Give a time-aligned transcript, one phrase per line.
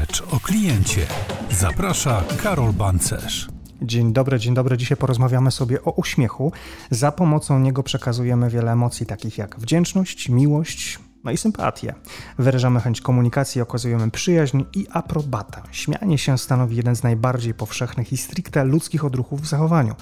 [0.00, 1.06] Rzecz o kliencie.
[1.50, 3.48] Zaprasza Karol Bancerz.
[3.82, 4.76] Dzień dobry, dzień dobry.
[4.76, 6.52] Dzisiaj porozmawiamy sobie o uśmiechu.
[6.90, 11.94] Za pomocą niego przekazujemy wiele emocji, takich jak wdzięczność, miłość, no i sympatię.
[12.38, 15.62] Wyrażamy chęć komunikacji, okazujemy przyjaźń i aprobatę.
[15.70, 19.94] Śmianie się stanowi jeden z najbardziej powszechnych i stricte ludzkich odruchów w zachowaniu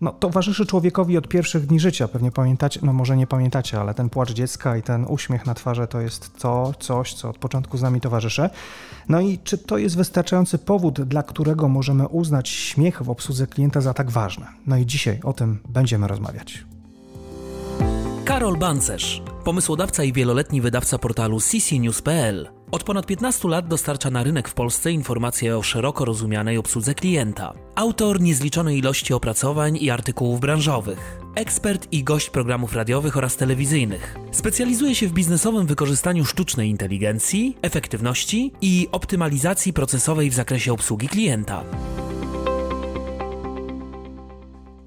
[0.00, 2.08] no, towarzyszy człowiekowi od pierwszych dni życia.
[2.08, 5.86] Pewnie pamiętacie, no może nie pamiętacie, ale ten płacz dziecka i ten uśmiech na twarzy
[5.86, 8.50] to jest to, coś, co od początku z nami towarzyszy.
[9.08, 13.80] No i czy to jest wystarczający powód, dla którego możemy uznać śmiech w obsłudze klienta
[13.80, 14.46] za tak ważne?
[14.66, 16.64] No i dzisiaj o tym będziemy rozmawiać.
[18.24, 22.59] Karol Bancerz, pomysłodawca i wieloletni wydawca portalu ccnews.pl.
[22.72, 27.52] Od ponad 15 lat dostarcza na rynek w Polsce informacje o szeroko rozumianej obsłudze klienta.
[27.74, 31.20] Autor niezliczonej ilości opracowań i artykułów branżowych.
[31.34, 34.16] Ekspert i gość programów radiowych oraz telewizyjnych.
[34.32, 41.64] Specjalizuje się w biznesowym wykorzystaniu sztucznej inteligencji, efektywności i optymalizacji procesowej w zakresie obsługi klienta.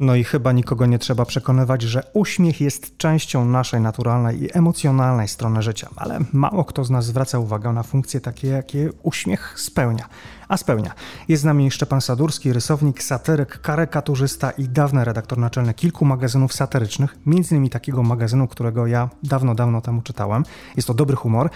[0.03, 5.27] No i chyba nikogo nie trzeba przekonywać, że uśmiech jest częścią naszej naturalnej i emocjonalnej
[5.27, 10.09] strony życia, ale mało kto z nas zwraca uwagę na funkcje takie, jakie uśmiech spełnia.
[10.47, 10.91] A spełnia.
[11.27, 17.17] Jest z nami Szczepan Sadurski, rysownik, satyryk, karykaturzysta i dawny redaktor naczelny kilku magazynów satyrycznych,
[17.25, 20.43] innymi takiego magazynu, którego ja dawno, dawno temu czytałem.
[20.75, 21.49] Jest to dobry humor.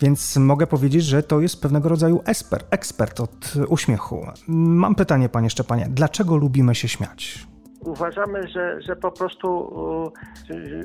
[0.00, 4.26] Więc mogę powiedzieć, że to jest pewnego rodzaju ekspert, ekspert od uśmiechu.
[4.48, 7.53] Mam pytanie, panie Szczepanie, dlaczego lubimy się śmiać?
[7.84, 9.72] Uważamy, że, że po prostu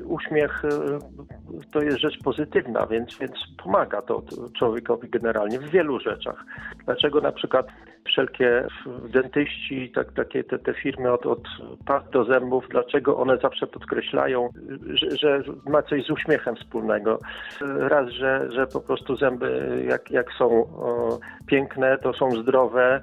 [0.06, 0.64] uśmiech
[1.72, 3.34] to jest rzecz pozytywna, więc, więc
[3.64, 4.22] pomaga to
[4.58, 6.46] człowiekowi generalnie w wielu rzeczach.
[6.86, 7.68] Dlaczego na przykład
[8.12, 8.68] wszelkie
[9.10, 11.44] dentyści, tak, takie te, te firmy od, od
[12.12, 14.50] do zębów, dlaczego one zawsze podkreślają,
[14.90, 17.20] że, że, ma coś z uśmiechem wspólnego.
[17.62, 23.02] Raz, że, że po prostu zęby jak, jak są o, piękne, to są zdrowe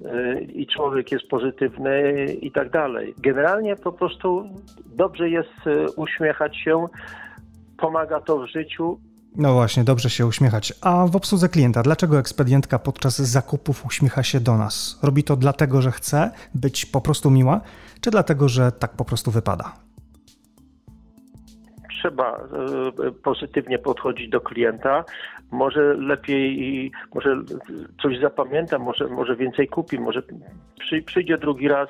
[0.00, 3.14] y, i człowiek jest pozytywny i tak dalej.
[3.18, 4.44] Generalnie po prostu
[4.86, 6.86] dobrze jest y, uśmiechać się,
[7.76, 8.98] pomaga to w życiu
[9.36, 10.72] no właśnie, dobrze się uśmiechać.
[10.82, 15.00] A w obsłudze klienta, dlaczego ekspedientka podczas zakupów uśmiecha się do nas?
[15.02, 17.60] Robi to dlatego, że chce być po prostu miła,
[18.00, 19.72] czy dlatego, że tak po prostu wypada?
[21.90, 22.36] Trzeba
[23.06, 25.04] e, pozytywnie podchodzić do klienta.
[25.50, 27.36] Może lepiej, może
[28.02, 30.22] coś zapamięta, może, może więcej kupi, może
[31.06, 31.88] przyjdzie drugi raz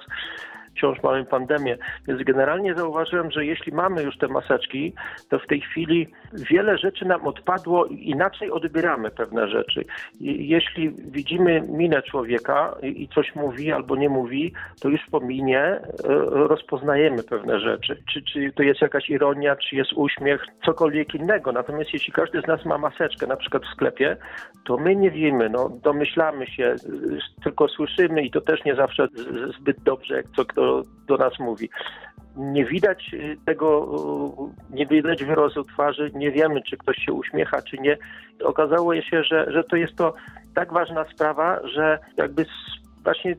[0.77, 1.79] wciąż mamy pandemię.
[2.09, 4.95] Więc generalnie zauważyłem, że jeśli mamy już te maseczki,
[5.29, 6.09] to w tej chwili
[6.51, 9.85] wiele rzeczy nam odpadło inaczej odbieramy pewne rzeczy.
[10.21, 15.81] Jeśli widzimy minę człowieka i coś mówi albo nie mówi, to już po minie e,
[16.31, 18.03] rozpoznajemy pewne rzeczy.
[18.13, 21.53] Czy, czy to jest jakaś ironia, czy jest uśmiech, cokolwiek innego.
[21.53, 24.17] Natomiast jeśli każdy z nas ma maseczkę, na przykład w sklepie,
[24.65, 26.75] to my nie wiemy, no, domyślamy się,
[27.45, 29.09] tylko słyszymy i to też nie zawsze
[29.61, 31.69] zbyt dobrze, jak co kto do, nas mówi.
[32.37, 33.89] Nie widać y, tego,
[34.73, 37.97] y, nie widać wyrazu twarzy, nie wiemy, czy ktoś się uśmiecha, czy nie.
[38.45, 40.15] Okazało się, że, że to jest to
[40.55, 42.47] tak ważna sprawa, że jakby
[43.05, 43.37] właśnie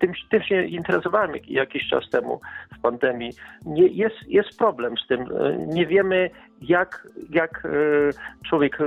[0.00, 2.40] tym, tym się interesowałem jakiś czas temu
[2.78, 3.32] w pandemii.
[3.66, 5.20] Nie, jest, jest problem z tym.
[5.20, 6.30] Y, nie wiemy,
[6.60, 7.68] jak, jak
[8.48, 8.78] człowiek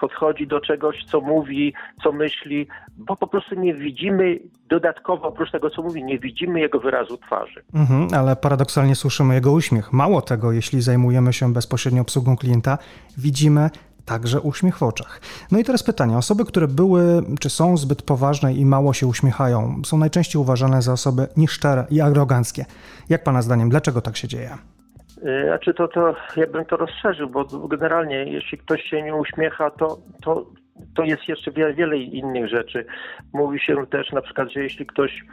[0.00, 5.70] podchodzi do czegoś, co mówi, co myśli, bo po prostu nie widzimy dodatkowo, oprócz tego,
[5.70, 7.62] co mówi, nie widzimy jego wyrazu twarzy.
[7.74, 9.92] Mhm, ale paradoksalnie słyszymy jego uśmiech.
[9.92, 12.78] Mało tego, jeśli zajmujemy się bezpośrednio obsługą klienta,
[13.18, 13.70] widzimy
[14.04, 15.20] także uśmiech w oczach.
[15.50, 16.16] No i teraz pytanie.
[16.16, 20.92] Osoby, które były czy są zbyt poważne i mało się uśmiechają, są najczęściej uważane za
[20.92, 22.64] osoby nieszczere i aroganckie.
[23.08, 24.58] Jak Pana zdaniem, dlaczego tak się dzieje?
[25.18, 29.70] Y, znaczy to, to ja bym to rozszerzył, bo generalnie jeśli ktoś się nie uśmiecha,
[29.70, 30.46] to, to,
[30.96, 32.86] to jest jeszcze wiele, wiele innych rzeczy.
[33.32, 35.24] Mówi się też na przykład, że jeśli ktoś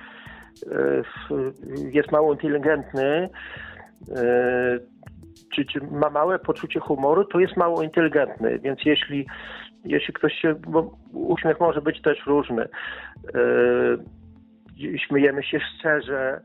[0.64, 1.04] y,
[1.92, 3.30] jest mało inteligentny,
[4.10, 4.94] y,
[5.56, 8.60] czy, czy ma małe poczucie humoru, to jest mało inteligentny.
[8.60, 9.26] Więc jeśli,
[9.86, 12.68] jeśli ktoś się, bo uśmiech może być też różny,
[15.08, 16.41] śmiejemy się szczerze,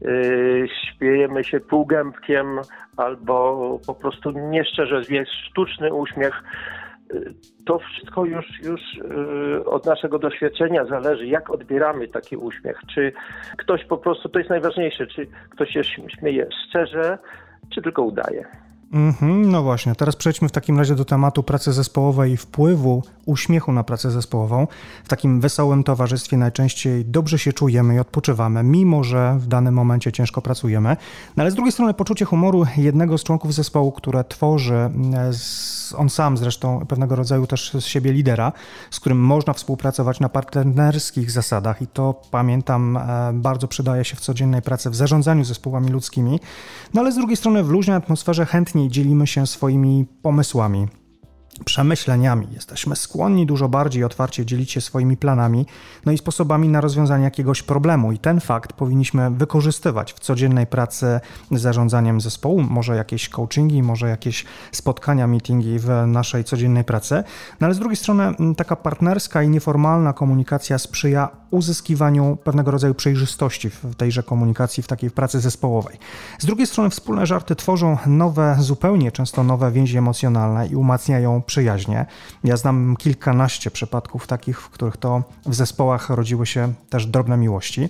[0.00, 2.58] Yy, śmiejemy się półgębkiem
[2.96, 6.42] albo po prostu nieszczerze, jest sztuczny uśmiech.
[7.14, 7.34] Yy,
[7.66, 12.80] to wszystko już, już yy, od naszego doświadczenia zależy, jak odbieramy taki uśmiech.
[12.94, 13.12] Czy
[13.56, 15.84] ktoś po prostu, to jest najważniejsze, czy ktoś się
[16.18, 17.18] śmieje szczerze,
[17.74, 18.69] czy tylko udaje.
[18.92, 23.72] Mhm, no właśnie, teraz przejdźmy w takim razie do tematu pracy zespołowej i wpływu uśmiechu
[23.72, 24.66] na pracę zespołową.
[25.04, 30.12] W takim wesołym towarzystwie najczęściej dobrze się czujemy i odpoczywamy, mimo że w danym momencie
[30.12, 30.96] ciężko pracujemy.
[31.36, 34.90] No ale z drugiej strony poczucie humoru jednego z członków zespołu, które tworzy, e,
[35.96, 38.52] on sam zresztą pewnego rodzaju też z siebie lidera,
[38.90, 44.20] z którym można współpracować na partnerskich zasadach i to pamiętam e, bardzo przydaje się w
[44.20, 46.40] codziennej pracy w zarządzaniu zespołami ludzkimi.
[46.94, 48.46] No ale z drugiej strony w luźnej atmosferze
[48.80, 50.86] chętniej dzielimy się swoimi pomysłami,
[51.64, 52.46] przemyśleniami.
[52.52, 55.66] Jesteśmy skłonni dużo bardziej otwarcie dzielić się swoimi planami,
[56.06, 58.12] no i sposobami na rozwiązanie jakiegoś problemu.
[58.12, 61.20] I ten fakt powinniśmy wykorzystywać w codziennej pracy
[61.50, 67.24] z zarządzaniem zespołu, może jakieś coachingi, może jakieś spotkania, meetingi w naszej codziennej pracy.
[67.60, 73.70] No ale z drugiej strony taka partnerska i nieformalna komunikacja sprzyja uzyskiwaniu pewnego rodzaju przejrzystości
[73.70, 75.98] w tejże komunikacji, w takiej pracy zespołowej.
[76.38, 82.06] Z drugiej strony wspólne żarty tworzą nowe, zupełnie często nowe więzi emocjonalne i umacniają przyjaźnie.
[82.44, 87.88] Ja znam kilkanaście przypadków takich, w których to w zespołach rodziły się też drobne miłości.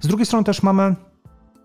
[0.00, 0.94] Z drugiej strony też mamy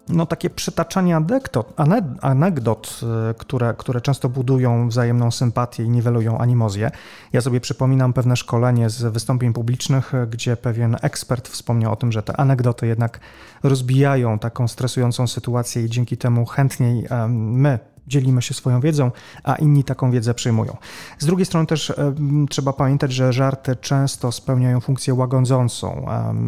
[0.10, 1.74] no, takie przytaczanie anegdot,
[2.22, 3.02] anegdot
[3.38, 6.92] które, które często budują wzajemną sympatię i niwelują animozję.
[7.34, 12.24] Ja sobie przypominam pewne szkolenie z wystąpień publicznych, gdzie pewien ekspert wspomniał o tym, że
[12.24, 13.20] te anegdoty jednak
[13.64, 19.12] rozbijają taką stresującą sytuację i dzięki temu chętniej my, dzielimy się swoją wiedzą,
[19.44, 20.78] a inni taką wiedzę przyjmują.
[21.20, 21.94] Z drugiej strony też
[22.50, 26.06] trzeba pamiętać, że żarty często spełniają funkcję łagodzącą,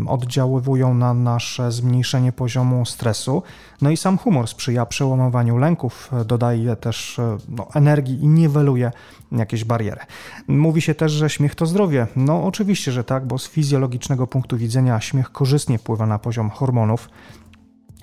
[0.07, 3.43] oddziaływują na nasze zmniejszenie poziomu stresu,
[3.81, 8.91] no i sam humor sprzyja przełamowaniu lęków, dodaje też e, no, energii i niweluje
[9.31, 10.01] jakieś bariery.
[10.47, 12.07] Mówi się też, że śmiech to zdrowie.
[12.15, 17.09] No oczywiście, że tak, bo z fizjologicznego punktu widzenia śmiech korzystnie wpływa na poziom hormonów,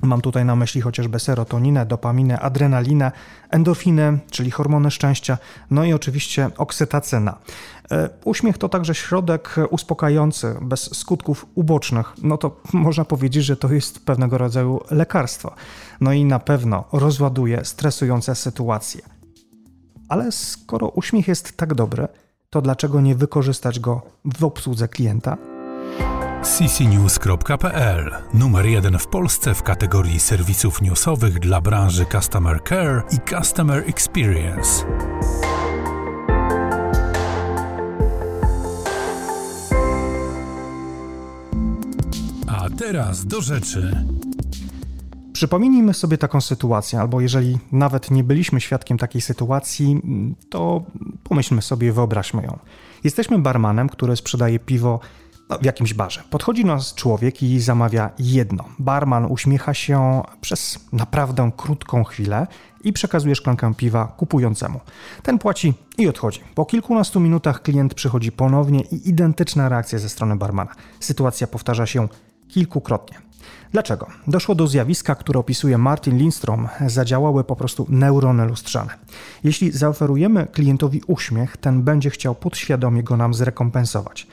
[0.02, 3.12] Mam tutaj na myśli chociażby serotoninę, dopaminę, adrenalinę,
[3.50, 5.38] endorfinę, czyli hormony szczęścia,
[5.70, 7.38] no i oczywiście oksytacyna.
[7.90, 12.14] E, uśmiech to także środek uspokajający, bez skutków ubocznych.
[12.22, 15.54] No to można powiedzieć, że to jest pewnego rodzaju lekarstwo.
[16.00, 19.00] No i na pewno rozładuje stresujące sytuacje.
[20.08, 22.08] Ale skoro uśmiech jest tak dobry,
[22.50, 25.36] to dlaczego nie wykorzystać go w obsłudze klienta?
[26.42, 33.84] ccnews.pl Numer jeden w Polsce w kategorii serwisów newsowych dla branży Customer Care i Customer
[33.86, 34.86] Experience.
[42.46, 44.06] A teraz do rzeczy.
[45.32, 50.02] Przypomnijmy sobie taką sytuację, albo jeżeli nawet nie byliśmy świadkiem takiej sytuacji,
[50.50, 50.84] to
[51.24, 52.58] pomyślmy sobie, wyobraźmy ją.
[53.04, 55.00] Jesteśmy barmanem, który sprzedaje piwo
[55.60, 56.22] w jakimś barze.
[56.30, 58.64] Podchodzi nas człowiek i zamawia jedno.
[58.78, 62.46] Barman uśmiecha się przez naprawdę krótką chwilę
[62.84, 64.80] i przekazuje szklankę piwa kupującemu.
[65.22, 66.40] Ten płaci i odchodzi.
[66.54, 70.70] Po kilkunastu minutach klient przychodzi ponownie i identyczna reakcja ze strony barmana.
[71.00, 72.08] Sytuacja powtarza się
[72.48, 73.18] kilkukrotnie.
[73.72, 74.06] Dlaczego?
[74.26, 76.68] Doszło do zjawiska, które opisuje Martin Lindstrom.
[76.86, 78.94] Zadziałały po prostu neurony lustrzane.
[79.44, 84.26] Jeśli zaoferujemy klientowi uśmiech, ten będzie chciał podświadomie go nam zrekompensować.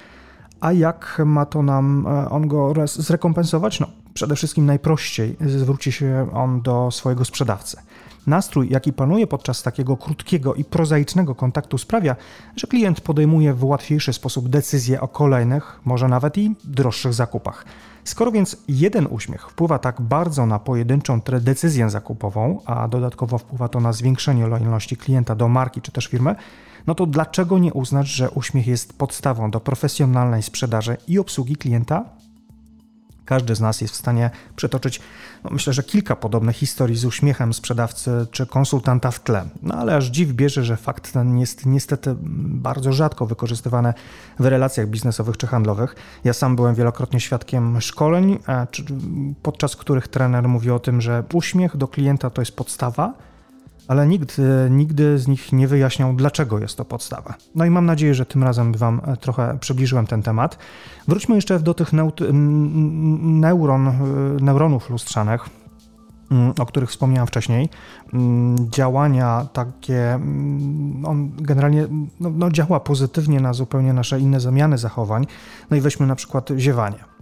[0.63, 3.79] A jak ma to nam e, on go zrekompensować?
[3.79, 7.77] No, przede wszystkim najprościej zwróci się on do swojego sprzedawcy.
[8.27, 12.15] Nastrój, jaki panuje podczas takiego krótkiego i prozaicznego kontaktu, sprawia,
[12.55, 17.65] że klient podejmuje w łatwiejszy sposób decyzje o kolejnych, może nawet i droższych zakupach.
[18.03, 23.79] Skoro więc jeden uśmiech wpływa tak bardzo na pojedynczą decyzję zakupową, a dodatkowo wpływa to
[23.79, 26.35] na zwiększenie lojalności klienta do marki czy też firmy,
[26.87, 32.05] no to dlaczego nie uznać, że uśmiech jest podstawą do profesjonalnej sprzedaży i obsługi klienta?
[33.25, 35.01] Każdy z nas jest w stanie przetoczyć,
[35.43, 39.45] no myślę, że kilka podobnych historii z uśmiechem sprzedawcy czy konsultanta w tle.
[39.61, 43.93] No ale aż dziw bierze, że fakt ten jest niestety bardzo rzadko wykorzystywany
[44.39, 45.95] w relacjach biznesowych czy handlowych.
[46.23, 48.39] Ja sam byłem wielokrotnie świadkiem szkoleń,
[49.41, 53.13] podczas których trener mówi o tym, że uśmiech do klienta to jest podstawa,
[53.87, 57.33] ale nikt e, nigdy z nich nie wyjaśniał, dlaczego jest to podstawa.
[57.55, 60.57] No i mam nadzieję, że tym razem Wam e, trochę przybliżyłem ten temat.
[61.07, 61.93] Wróćmy jeszcze do tych
[63.23, 63.93] neuron, e,
[64.41, 65.49] neuronów lustrzanych,
[66.59, 67.69] o których wspomniałem wcześniej.
[68.69, 70.19] Działania takie,
[71.05, 71.87] on generalnie
[72.19, 75.25] no, no działa pozytywnie na zupełnie nasze inne zamiany zachowań.
[75.69, 77.12] No i weźmy na przykład ziewanie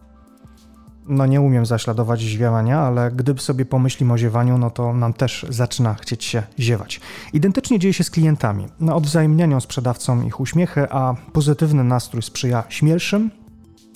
[1.06, 5.46] no nie umiem zaśladować ziewania, ale gdyby sobie pomyślimy o ziewaniu, no to nam też
[5.50, 7.02] zaczyna chcieć się ziewać.
[7.34, 8.68] Identycznie dzieje się z klientami.
[8.80, 13.32] No, odwzajemnianiu sprzedawcom ich uśmiechy, a pozytywny nastrój sprzyja śmielszym,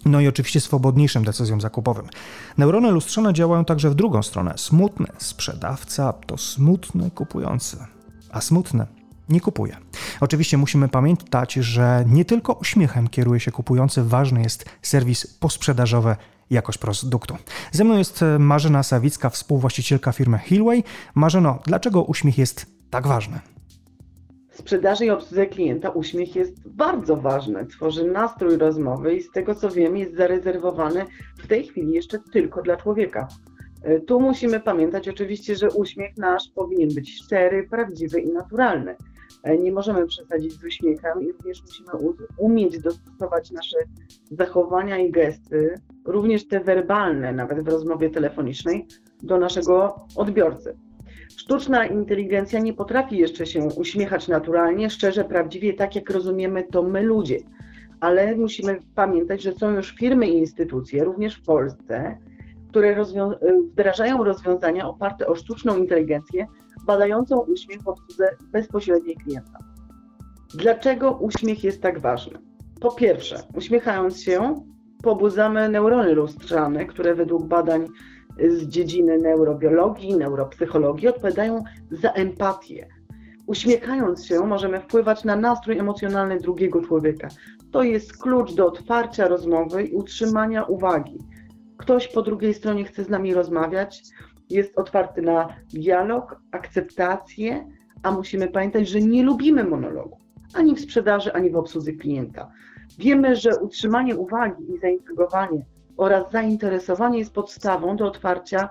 [0.06, 2.06] no i oczywiście swobodniejszym decyzjom zakupowym.
[2.58, 4.54] Neurony lustrzane działają także w drugą stronę.
[4.58, 7.78] Smutny sprzedawca to smutny kupujący.
[8.32, 8.86] a smutny
[9.30, 9.78] nie kupuje.
[10.22, 16.16] Oczywiście musimy pamiętać, że nie tylko uśmiechem kieruje się kupujący, ważny jest serwis posprzedażowy
[16.50, 17.36] jakość produktu.
[17.72, 20.84] Ze mną jest Marzena Sawicka, współwłaścicielka firmy Hillway.
[21.16, 23.40] Marzeno, dlaczego uśmiech jest tak ważny?
[24.50, 27.66] W sprzedaży i obsłudze klienta uśmiech jest bardzo ważny.
[27.66, 31.06] Tworzy nastrój rozmowy i z tego co wiem jest zarezerwowany
[31.38, 33.28] w tej chwili jeszcze tylko dla człowieka.
[33.84, 38.96] E, tu musimy pamiętać oczywiście, że uśmiech nasz powinien być szczery, prawdziwy i naturalny.
[39.46, 41.90] E, nie możemy przesadzić z uśmiechem i również musimy
[42.38, 43.78] umieć dostosować nasze
[44.32, 45.76] zachowania i gesty,
[46.06, 48.88] również te werbalne, nawet w rozmowie telefonicznej,
[49.24, 50.78] do naszego odbiorcy.
[51.38, 57.02] Sztuczna inteligencja nie potrafi jeszcze się uśmiechać naturalnie, szczerze, prawdziwie, tak jak rozumiemy to my
[57.02, 57.40] ludzie.
[58.00, 62.18] Ale musimy pamiętać, że są już firmy i instytucje, również w Polsce,
[62.70, 63.32] które rozwią
[63.72, 66.48] wdrażają rozwiązania oparte o sztuczną inteligencję,
[66.86, 69.60] badającą uśmiech w obsłudze bezpośredniej klienta.
[70.54, 72.40] Dlaczego uśmiech jest tak ważny?
[72.82, 74.56] Po pierwsze, uśmiechając się,
[75.04, 77.88] pobudzamy neurony lustrzane, które według badań
[78.50, 82.88] z dziedziny neurobiologii, neuropsychologii odpowiadają za empatię.
[83.48, 87.28] Uśmiechając się, możemy wpływać na nastrój emocjonalny drugiego człowieka.
[87.72, 91.18] To jest klucz do otwarcia rozmowy i utrzymania uwagi.
[91.78, 94.04] Ktoś po drugiej stronie chce z nami rozmawiać,
[94.50, 97.68] jest otwarty na dialog, akceptację,
[98.04, 100.26] a musimy pamiętać, że nie lubimy monologu
[100.56, 102.52] ani w sprzedaży, ani w obsłudze klienta.
[103.00, 105.66] Wiemy, że utrzymanie uwagi i zaintrygowanie
[105.98, 108.70] oraz zainteresowanie jest podstawą do otwarcia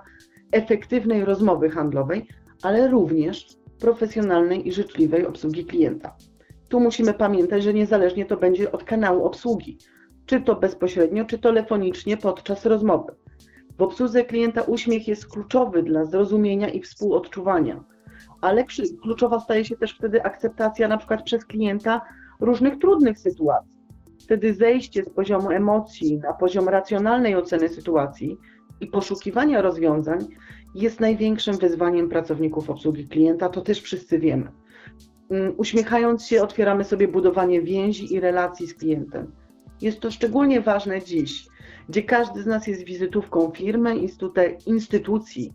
[0.51, 2.27] efektywnej rozmowy handlowej,
[2.61, 3.47] ale również
[3.79, 6.15] profesjonalnej i życzliwej obsługi klienta.
[6.69, 9.77] Tu musimy pamiętać, że niezależnie to będzie od kanału obsługi,
[10.25, 13.13] czy to bezpośrednio, czy telefonicznie podczas rozmowy.
[13.77, 17.83] W obsłudze klienta uśmiech jest kluczowy dla zrozumienia i współodczuwania,
[18.41, 18.65] ale
[19.01, 22.01] kluczowa staje się też wtedy akceptacja na przykład przez klienta
[22.39, 23.75] różnych trudnych sytuacji.
[24.19, 28.37] Wtedy zejście z poziomu emocji na poziom racjonalnej oceny sytuacji
[28.81, 30.19] i poszukiwania rozwiązań
[30.75, 34.51] jest największym wyzwaniem pracowników obsługi klienta, to też wszyscy wiemy.
[35.29, 39.31] Mm, uśmiechając się, otwieramy sobie budowanie więzi i relacji z klientem.
[39.81, 41.47] Jest to szczególnie ważne dziś,
[41.89, 43.95] gdzie każdy z nas jest wizytówką firmy,
[44.65, 45.53] instytucji,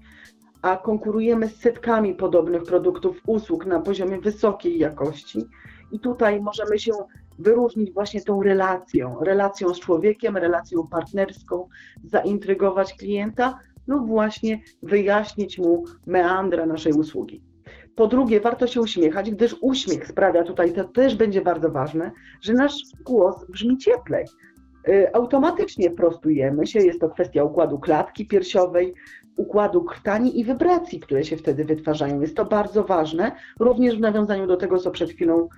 [0.62, 5.44] a konkurujemy z setkami podobnych produktów, usług na poziomie wysokiej jakości.
[5.92, 6.92] I tutaj możemy się
[7.38, 11.68] wyróżnić właśnie tą relacją, relacją z człowiekiem, relacją partnerską,
[12.04, 17.42] zaintrygować klienta lub właśnie wyjaśnić mu meandra naszej usługi.
[17.94, 22.10] Po drugie, warto się uśmiechać, gdyż uśmiech sprawia tutaj, to też będzie bardzo ważne,
[22.40, 24.26] że nasz głos brzmi cieplej.
[24.88, 28.94] Y, automatycznie prostujemy się, jest to kwestia układu klatki piersiowej,
[29.36, 32.20] układu krtani i wibracji, które się wtedy wytwarzają.
[32.20, 35.48] Jest to bardzo ważne, również w nawiązaniu do tego, co przed chwilą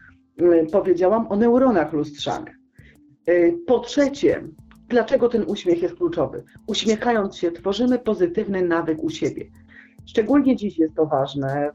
[0.40, 2.56] y, powiedziałam o neuronach lustrzanych.
[3.66, 4.42] Po trzecie,
[4.88, 6.44] dlaczego ten uśmiech jest kluczowy?
[6.66, 9.44] Uśmiechając się, tworzymy pozytywny nawyk u siebie.
[10.06, 11.70] Szczególnie dziś jest to ważne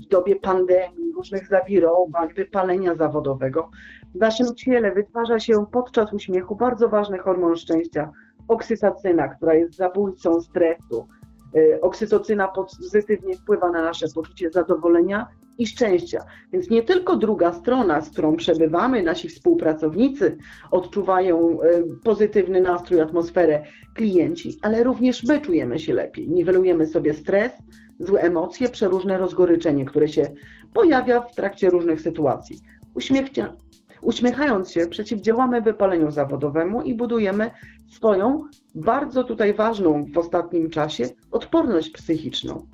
[0.00, 3.70] w dobie pandemii, różnych zawirowań, wypalenia zawodowego.
[4.14, 8.10] W naszym ciele wytwarza się podczas uśmiechu bardzo ważny hormon szczęścia,
[8.48, 11.08] oksytocyna, która jest zabójcą stresu.
[11.56, 15.26] Y, oksytocyna pozytywnie wpływa na nasze poczucie zadowolenia
[15.58, 16.24] i szczęścia.
[16.52, 20.36] Więc nie tylko druga strona, z którą przebywamy, nasi współpracownicy
[20.70, 26.28] odczuwają y, pozytywny nastrój, atmosferę, klienci, ale również my czujemy się lepiej.
[26.28, 27.52] Niwelujemy sobie stres,
[28.00, 30.26] złe emocje, przeróżne rozgoryczenie, które się
[30.74, 32.60] pojawia w trakcie różnych sytuacji.
[32.94, 33.56] Uśmiechnia,
[34.02, 37.50] uśmiechając się, przeciwdziałamy wypaleniu zawodowemu i budujemy
[37.90, 38.44] swoją,
[38.74, 42.66] bardzo tutaj ważną w ostatnim czasie, odporność psychiczną.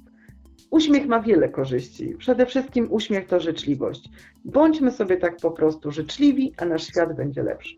[0.72, 2.14] Uśmiech ma wiele korzyści.
[2.18, 4.08] Przede wszystkim uśmiech to życzliwość.
[4.44, 7.76] Bądźmy sobie tak po prostu życzliwi, a nasz świat będzie lepszy.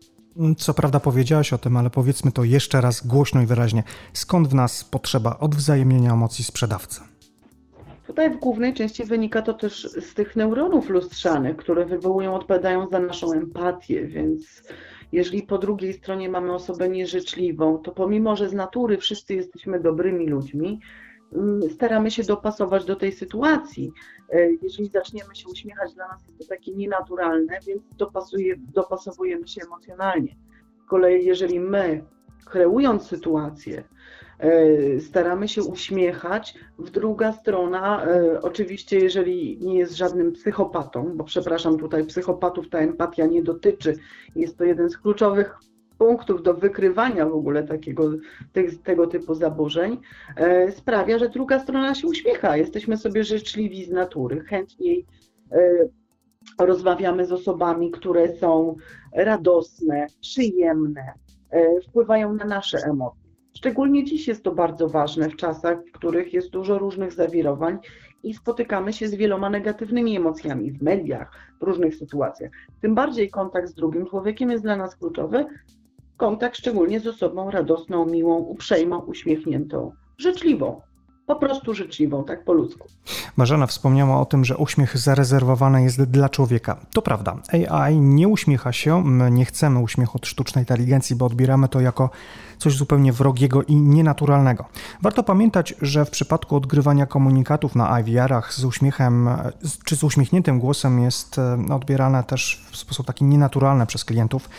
[0.57, 3.83] Co prawda powiedziałaś o tym, ale powiedzmy to jeszcze raz głośno i wyraźnie.
[4.13, 7.01] Skąd w nas potrzeba odwzajemnienia emocji sprzedawcy?
[8.07, 12.99] Tutaj w głównej części wynika to też z tych neuronów lustrzanych, które wywołują, odpowiadają za
[12.99, 14.63] naszą empatię, więc
[15.11, 20.27] jeżeli po drugiej stronie mamy osobę nieżyczliwą, to pomimo, że z natury wszyscy jesteśmy dobrymi
[20.27, 21.04] ludźmi, mm,
[21.71, 23.91] staramy się dopasować do tej sytuacji.
[24.29, 29.61] E, jeżeli zaczniemy się uśmiechać, dla nas jest to takie nienaturalne, więc dopasuje, dopasowujemy się
[29.65, 30.35] emocjonalnie.
[30.85, 32.05] Z kolei, jeżeli my,
[32.45, 33.83] kreując sytuację,
[34.39, 36.55] E, staramy się uśmiechać.
[36.79, 38.07] W druga strona,
[38.41, 43.97] oczywiście, jeżeli nie jest żadnym psychopatą, bo przepraszam, tutaj psychopatów ta empatia nie dotyczy,
[44.35, 45.55] jest to jeden z kluczowych
[45.97, 48.11] punktów do wykrywania w ogóle takiego,
[48.83, 49.97] tego typu zaburzeń,
[50.35, 52.57] e, sprawia, że druga strona się uśmiecha.
[52.57, 55.05] Jesteśmy sobie życzliwi z natury, chętniej
[56.59, 58.75] rozmawiamy z osobami, które są
[59.13, 61.13] radosne, przyjemne,
[61.87, 63.25] wpływają na nasze emocje.
[63.57, 67.77] Szczególnie dziś jest to bardzo ważne w czasach, w których jest dużo różnych zawirowań
[68.23, 72.51] i spotykamy się z wieloma negatywnymi emocjami w mediach, w różnych sytuacjach.
[72.81, 75.45] Tym bardziej kontakt z drugim człowiekiem jest dla nas kluczowy.
[76.17, 80.81] Kontakt szczególnie z osobą radosną, miłą, uprzejmą, uśmiechniętą, życzliwą
[81.25, 82.87] po prostu życzliwą, tak po ludzku.
[83.37, 86.77] Marzena wspomniała o tym, że uśmiech zarezerwowany jest dla człowieka.
[86.93, 87.37] To prawda.
[87.69, 92.09] AI nie uśmiecha się, my nie chcemy uśmiechu od sztucznej inteligencji, bo odbieramy to jako
[92.57, 94.65] coś zupełnie wrogiego i nienaturalnego.
[95.01, 99.29] Warto pamiętać, że w przypadku odgrywania komunikatów na IVR-ach z uśmiechem
[99.85, 104.49] czy z uśmiechniętym głosem jest e, odbierane też w sposób taki nienaturalny przez klientów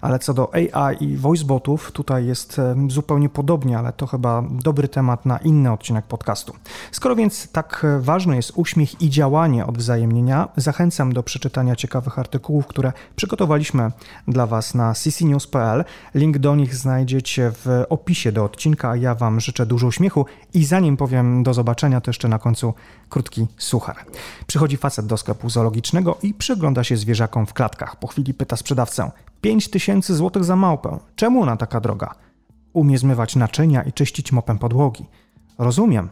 [0.00, 5.26] ale co do AI i voicebotów, tutaj jest zupełnie podobnie, ale to chyba dobry temat
[5.26, 6.54] na inny odcinek podcastu.
[6.92, 12.92] Skoro więc tak ważny jest uśmiech i działanie odwzajemnienia, zachęcam do przeczytania ciekawych artykułów, które
[13.16, 13.90] przygotowaliśmy
[14.28, 15.84] dla Was na ccnews.pl.
[16.14, 20.96] Link do nich znajdziecie w opisie do odcinka, ja Wam życzę dużo uśmiechu i zanim
[20.96, 22.74] powiem do zobaczenia, to jeszcze na końcu
[23.08, 23.96] krótki suchar.
[24.46, 27.96] Przychodzi facet do sklepu zoologicznego i przygląda się zwierzakom w klatkach.
[27.96, 29.10] Po chwili pyta sprzedawcę,
[29.40, 30.98] 5 tysięcy złotych za małpę.
[31.16, 32.14] Czemu ona taka droga?
[32.72, 35.06] Umie zmywać naczynia i czyścić mopem podłogi.
[35.58, 36.08] Rozumiem.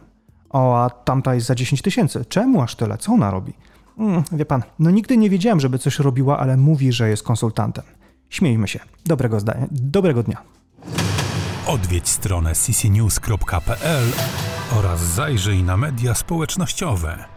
[0.49, 2.25] O, a tamta jest za 10 tysięcy.
[2.25, 2.97] Czemu aż tyle?
[2.97, 3.53] Co ona robi?
[3.97, 7.83] Mm, wie pan, no nigdy nie wiedziałem, żeby coś robiła, ale mówi, że jest konsultantem.
[8.29, 8.79] Śmiejmy się.
[9.05, 9.67] Dobrego zdania.
[9.71, 10.41] Dobrego dnia.
[11.67, 14.03] Odwiedź stronę ccnews.pl
[14.71, 17.34] oraz zajrzyj na media społecznościowe.